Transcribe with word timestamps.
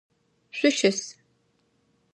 Шъущыс! 0.57 0.99